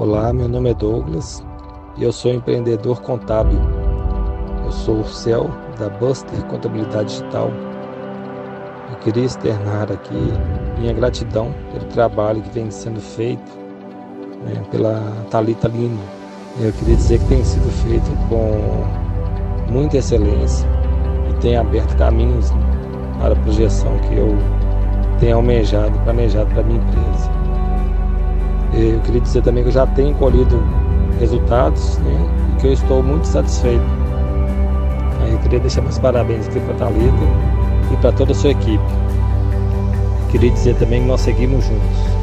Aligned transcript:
Olá, 0.00 0.32
meu 0.32 0.48
nome 0.48 0.70
é 0.70 0.74
Douglas 0.74 1.44
e 1.98 2.04
eu 2.04 2.10
sou 2.10 2.32
empreendedor 2.32 3.02
contábil. 3.02 3.58
Eu 4.64 4.72
sou 4.72 5.00
o 5.00 5.04
CEL 5.04 5.50
da 5.78 5.90
Buster 5.90 6.42
Contabilidade 6.46 7.10
Digital. 7.10 7.50
Eu 8.90 8.96
queria 9.00 9.26
externar 9.26 9.92
aqui 9.92 10.32
minha 10.78 10.94
gratidão 10.94 11.54
pelo 11.70 11.84
trabalho 11.92 12.40
que 12.40 12.48
vem 12.48 12.70
sendo 12.70 12.98
feito 12.98 13.52
né, 14.42 14.62
pela 14.70 15.02
Talita 15.30 15.68
Lima. 15.68 16.00
Eu 16.58 16.72
queria 16.72 16.96
dizer 16.96 17.18
que 17.18 17.26
tem 17.26 17.44
sido 17.44 17.70
feito 17.84 18.10
com 18.30 19.70
muita 19.70 19.98
excelência 19.98 20.66
e 21.28 21.34
tem 21.42 21.58
aberto 21.58 21.94
caminhos 21.98 22.50
para 23.20 23.34
a 23.34 23.36
projeção 23.36 23.98
que 23.98 24.16
eu 24.16 24.34
tenho 25.18 25.36
almejado, 25.36 25.92
planejado 26.04 26.48
para 26.54 26.62
minha 26.62 26.80
empresa. 26.80 27.39
Queria 29.10 29.22
dizer 29.22 29.42
também 29.42 29.64
que 29.64 29.70
eu 29.70 29.72
já 29.72 29.84
tenho 29.88 30.14
colhido 30.14 30.62
resultados 31.18 31.98
né, 31.98 32.30
e 32.52 32.60
que 32.60 32.66
eu 32.68 32.72
estou 32.72 33.02
muito 33.02 33.26
satisfeito. 33.26 33.82
Eu 35.28 35.36
queria 35.40 35.58
deixar 35.58 35.82
meus 35.82 35.98
parabéns 35.98 36.46
aqui 36.46 36.60
para 36.60 36.74
a 36.74 36.76
Thalita 36.76 37.24
e 37.92 37.96
para 37.96 38.12
toda 38.12 38.30
a 38.30 38.34
sua 38.36 38.50
equipe. 38.50 38.84
Queria 40.30 40.52
dizer 40.52 40.76
também 40.76 41.02
que 41.02 41.08
nós 41.08 41.22
seguimos 41.22 41.64
juntos. 41.64 42.19